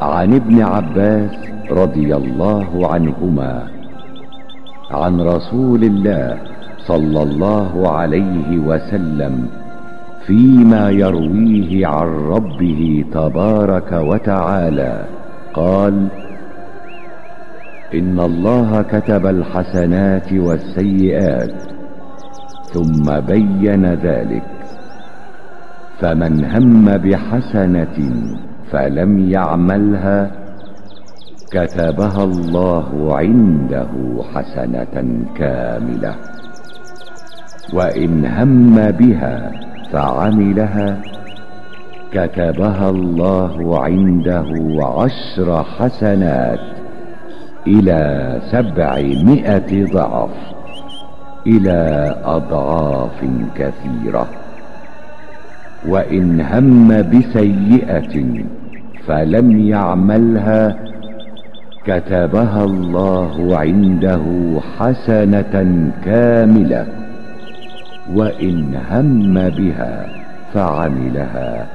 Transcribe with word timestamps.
عن 0.00 0.34
ابن 0.34 0.62
عباس 0.62 1.30
رضي 1.70 2.16
الله 2.16 2.92
عنهما 2.92 3.66
عن 4.90 5.20
رسول 5.20 5.84
الله 5.84 6.38
صلى 6.78 7.22
الله 7.22 7.90
عليه 7.90 8.58
وسلم 8.58 9.48
فيما 10.26 10.90
يرويه 10.90 11.86
عن 11.86 12.06
ربه 12.06 13.04
تبارك 13.12 13.92
وتعالى. 13.92 15.04
قال 15.54 16.06
إن 17.94 18.20
الله 18.20 18.82
كتب 18.82 19.26
الحسنات 19.26 20.32
والسيئات 20.32 21.62
ثم 22.72 23.20
بين 23.20 23.86
ذلك 23.86 24.42
فمن 26.00 26.44
هم 26.44 26.96
بحسنة 26.96 27.98
فلم 28.72 29.30
يعملها 29.30 30.30
كتبها 31.52 32.24
الله 32.24 33.16
عنده 33.16 33.88
حسنة 34.34 35.24
كاملة. 35.36 36.14
وإن 37.72 38.26
هم 38.26 38.90
بها 38.90 39.52
فعملها 39.92 41.00
كتبها 42.12 42.90
الله 42.90 43.80
عنده 43.80 44.48
عشر 44.82 45.64
حسنات 45.64 46.60
إلى 47.66 48.38
سبعمائة 48.52 49.92
ضعف 49.92 50.36
إلى 51.46 52.14
أضعاف 52.24 53.24
كثيرة. 53.54 54.26
وإن 55.88 56.40
هم 56.40 56.88
بسيئة 56.88 58.44
فلم 59.06 59.68
يعملها 59.68 60.76
كتبها 61.84 62.64
الله 62.64 63.58
عنده 63.58 64.24
حسنة 64.78 65.54
كاملة 66.04 66.86
وإن 68.14 68.74
هم 68.90 69.34
بها 69.34 70.06
فعملها. 70.54 71.66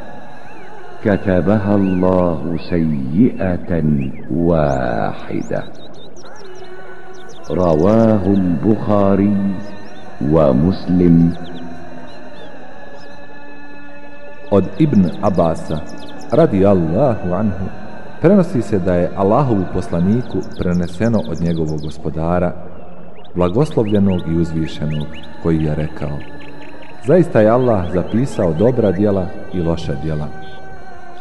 كتبها 1.06 1.76
الله 1.76 2.58
سيئة 2.70 3.72
واحدة. 4.32 5.64
رواه 7.52 8.24
البخاري 8.26 9.38
ومسلم. 10.32 11.34
od 14.52 14.66
Ibn 14.80 15.10
Abasa 15.26 15.82
radi 16.36 16.66
Allahu 16.66 17.34
anhu 17.34 17.66
prenosi 18.22 18.62
se 18.62 18.80
da 18.80 18.94
je 18.94 19.12
Allahovu 19.16 19.64
poslaniku 19.74 20.38
preneseno 20.58 21.22
od 21.30 21.42
njegovog 21.42 21.82
gospodara 21.82 22.54
blagoslovljenog 23.36 24.22
i 24.28 24.38
uzvišenog 24.38 25.08
koji 25.44 25.64
je 25.64 25.76
rekao 25.76 26.18
Zaista 27.08 27.42
je 27.42 27.50
Allah 27.50 27.86
zapisao 27.94 28.54
dobra 28.54 28.92
djela 28.92 29.26
i 29.54 29.62
loša 29.62 29.94
djela. 30.04 30.28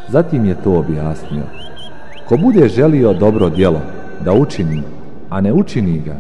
Zatim 0.09 0.45
je 0.45 0.55
to 0.65 0.73
objasnio. 0.73 1.42
Ko 2.29 2.37
bude 2.37 2.69
želio 2.69 3.12
dobro 3.12 3.51
djelo 3.51 3.81
da 4.25 4.33
učini, 4.33 4.83
a 5.31 5.41
ne 5.41 5.53
učini 5.53 5.98
ga, 5.98 6.15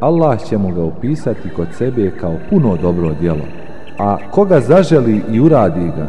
Allah 0.00 0.44
će 0.48 0.58
mu 0.58 0.74
ga 0.74 0.82
upisati 0.84 1.48
kod 1.56 1.68
sebe 1.72 2.10
kao 2.20 2.34
puno 2.50 2.76
dobro 2.76 3.14
djelo. 3.20 3.44
A 3.98 4.16
koga 4.30 4.60
zaželi 4.60 5.22
i 5.32 5.40
uradi 5.40 5.86
ga, 5.96 6.06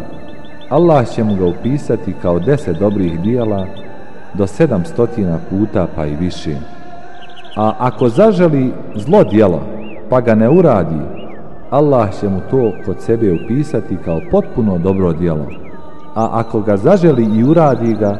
Allah 0.73 1.07
će 1.07 1.23
mu 1.23 1.35
ga 1.35 1.45
upisati 1.45 2.13
kao 2.21 2.39
deset 2.39 2.79
dobrih 2.79 3.19
dijela 3.21 3.65
do 4.33 4.47
sedam 4.47 4.85
stotina 4.85 5.39
puta 5.49 5.87
pa 5.95 6.05
i 6.05 6.15
više. 6.15 6.55
A 7.55 7.73
ako 7.79 8.09
zaželi 8.09 8.73
zlo 8.95 9.23
djelo 9.23 9.61
pa 10.09 10.21
ga 10.21 10.35
ne 10.35 10.49
uradi, 10.49 10.99
Allah 11.69 12.19
će 12.19 12.29
mu 12.29 12.39
to 12.51 12.71
kod 12.85 13.01
sebe 13.01 13.33
upisati 13.33 13.97
kao 14.05 14.21
potpuno 14.31 14.77
dobro 14.77 15.13
djelo. 15.13 15.45
A 16.15 16.29
ako 16.31 16.61
ga 16.61 16.77
zaželi 16.77 17.39
i 17.39 17.43
uradi 17.43 17.93
ga, 17.93 18.17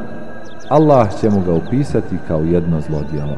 Allah 0.68 1.20
će 1.20 1.30
mu 1.30 1.40
ga 1.40 1.52
upisati 1.52 2.16
kao 2.28 2.40
jedno 2.40 2.80
zlo 2.80 2.98
djelo. 3.12 3.36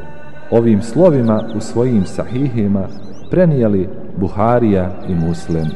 Ovim 0.50 0.82
slovima 0.82 1.42
u 1.56 1.60
svojim 1.60 2.04
sahihima 2.06 2.88
prenijeli 3.30 3.88
Buharija 4.16 4.90
i 5.08 5.14
Muslim. 5.14 5.66